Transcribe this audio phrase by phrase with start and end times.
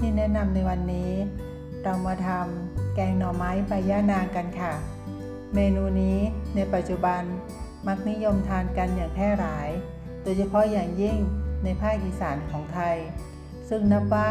[0.00, 1.12] ที่แนะนำในวันนี้
[1.82, 4.72] เรามาทำแกงหน่อไม้ใบย่านางกันค่ะ
[5.54, 6.18] เมนูนี้
[6.54, 7.22] ในปัจจุบัน
[7.86, 9.68] มักนิยมทานกันอย่างแพร่หลาย
[10.22, 11.18] โดยเฉพาะอย่างยิ่ง
[11.64, 12.96] ในภาคอีสานของไทย
[13.68, 14.30] ซึ่งนับว่า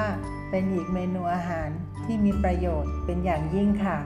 [0.49, 1.69] เป็นอีกเมนูอาหาร
[2.05, 3.97] ที่มีประโยชน์เป็นอย่างยิ่งค่ะ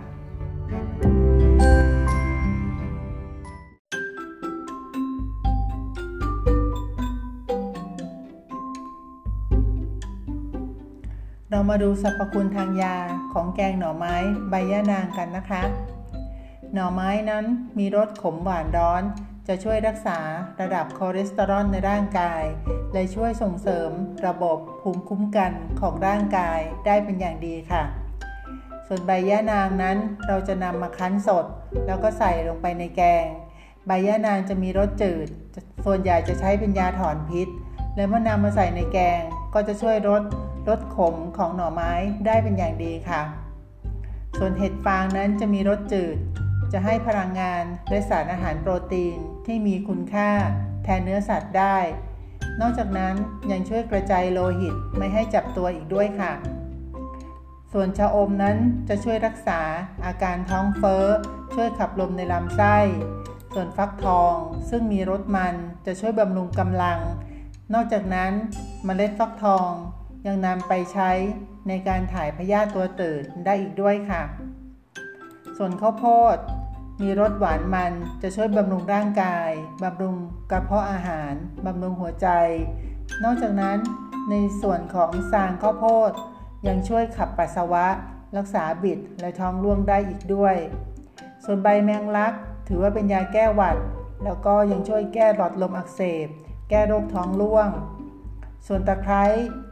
[11.55, 12.96] เรามาดูสรรพคุณทางยา
[13.34, 14.15] ของแกงหน่อไม้
[14.49, 15.62] ใบย่านางกันนะคะ
[16.73, 17.45] หน่อไม้นั้น
[17.77, 19.04] มีรสขมหวานร้อน
[19.48, 20.20] จะช่วยรักษา
[20.62, 22.43] ระดับคอเลสเตอรอลในร่างกาย
[22.93, 23.90] และช่วยส่งเสริม
[24.27, 25.51] ระบบภูมิคุ้มกัน
[25.82, 27.84] ของร่างกายได้เป็นอย่างดีค่ะ
[28.88, 31.45] ส่วนใบย่านางนั้นเราจะนำมาคั้นสด
[31.85, 33.26] แล้วก็ใส่ลงไปในแกง
[33.88, 35.27] ใบย่านางจะมีรสจืด
[35.85, 37.48] ส่วนใหญ่จะใช้เป็นยาถอนพิษ
[37.95, 39.21] และเมื่อนำมาใส่ในแกง
[39.54, 40.23] ก็จะช่วยลด
[40.70, 41.92] รสขมของหน่อไม้
[42.26, 43.22] ได้เป็นอย่างดีค่ะ
[44.38, 46.18] ส่วนเห็ดฟางนั้นจะมีรสจืด
[46.74, 50.30] จะให้พลังงานและสารอาหารโปรตีนที่มีคุณค่า
[50.84, 51.78] แทนเนื้อสัตว์ได้
[52.62, 53.16] นอกจากนั้น
[53.52, 56.34] ยังช่วยกระจายโลหิตไม่ให้จับตัวอีกด้วยค่ะ
[57.72, 58.58] ส่วนชะอมนั้น
[58.90, 59.62] จะช่วยรักษา
[60.06, 61.06] อาการท้องเฟ้อ
[61.54, 62.78] ช่วยขับลมในลำไส้
[63.54, 64.34] ส่วนฟักทอง
[64.69, 65.56] ซึ่งมีรสมัน
[65.86, 67.00] จะช่วยบำรุงกำลัง
[67.74, 68.31] นอกจากนั้น
[68.88, 69.72] มเมล็ดฟักทอง
[70.25, 71.12] ยังนำไปใช้
[71.68, 74.24] ในการถ่ายพยาธิตัวตืดได้อีกด้วยค่ะ
[75.57, 76.38] ส่วนข้าวโพด
[77.01, 79.51] มีรสหวานมันจะช่วยบำรุงร่างกาย
[79.84, 80.16] บำรุง
[80.51, 81.34] กระเพาะอาหาร
[81.66, 82.28] บำรุงหัวใจ
[83.23, 83.78] นอกจากนั้น
[84.29, 86.11] ในส่วนของสางข้าวโพด
[86.67, 87.88] ยังช่วยขับปัสสาวะ
[88.38, 90.55] รักษาบิดและท้องร่วงได้อีกด้วย
[91.45, 92.34] ส่วนใบแมงลัก
[92.67, 93.78] ถือว่าเป็นยาแก้หวัด
[94.23, 96.28] แล้วก็ยังช่วยแก้หลอดลมอักเสบ
[96.69, 97.69] แก้โรคท้องร่วง
[98.68, 99.24] ส่วนตะไคร้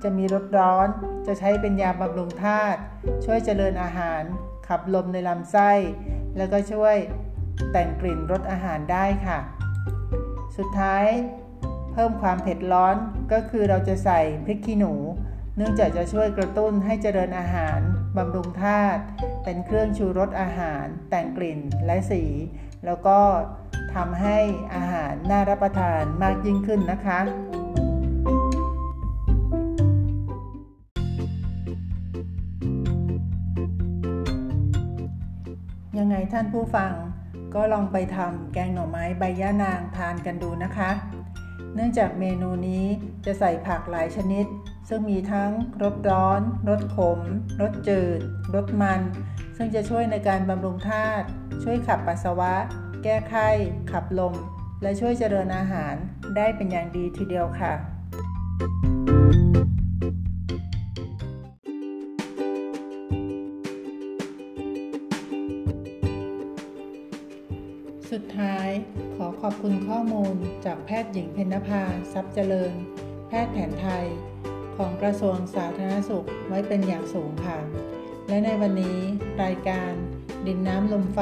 [0.04, 0.88] จะมีรสร้อน
[1.28, 2.80] จะใช้เป็นยาบำรุงธาตุ
[3.26, 4.24] ช่วยเจริญอาหาร
[4.68, 5.72] ขับลมในลำไส้
[6.38, 6.96] แล้วก็ช่วย
[7.72, 9.40] แต่งกลิ่นรสอาหารได้ค่ะ
[10.58, 11.06] สุดท้าย
[11.94, 12.96] เพิ่มความเผ็ดร้อน
[13.32, 14.94] ก็คือเราจะใส่พริกขี้หนู
[15.58, 17.80] เนื่องจากจะช่วยกระตุ้นให้เจริญอาหาร
[18.18, 19.02] บำรุงธาตุ
[19.44, 22.24] เป็นเครื่องชูรสอาหาร แต่งกลิ่นและสี
[22.86, 23.20] แล้วก็
[23.96, 24.38] ทำให้
[24.76, 27.20] อาหารน่ารับประทานมากยิ่งขึ้นนะคะ
[36.00, 36.92] ยังไงท่านผู้ฟัง
[37.56, 40.92] ก็ลองไปทำแกงหน่อไม้ใบย่านางทานกันดูนะคะ
[41.76, 42.86] เนื่องจากเมนูนี้
[43.26, 44.46] จะใส่ผักหลายชนิด
[44.90, 45.52] ซึ่งมีทั้ง
[45.82, 47.20] รสร้อนรสขม
[47.62, 48.20] รสจืด
[48.56, 49.02] รสมัน
[49.58, 51.26] ซึ่งจะช่วยในการบำรุงธาตุ
[51.64, 52.54] ช่วยขับปัสสาวะ
[53.04, 53.50] แก้ไข้
[53.92, 54.34] ขับลม
[54.82, 55.94] และช่วยเจริญอาหาร
[56.36, 57.74] ได้เป็นอย่างดีทีเดียวค่ะ
[68.12, 68.70] สุดท้าย
[69.16, 70.36] ขอขอบคุณข้อมูล
[70.66, 71.84] จากแพทย์หญิงเพนภา
[72.14, 72.74] ทรัพย์เจริญ
[73.28, 74.06] แพทย์แผนไทย
[74.78, 77.60] ของกระทรวงสาธารณสุขไว้เป็นอย่างสูงค่ะ
[78.28, 78.98] และในวันนี้
[79.44, 79.92] รายการ
[80.48, 81.22] ดินน้ำลมไฟ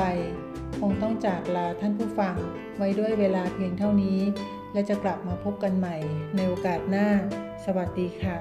[0.80, 2.36] คงต้องจากลาท่านผู้ฟัง
[2.78, 4.20] ไว้ด้วยเวลาเพียงเท่านี้
[4.74, 5.98] และจะกลับมาพบกันใหม่
[6.36, 7.08] ในโอกาสหน้า
[7.66, 8.38] สวัสดีค่ะ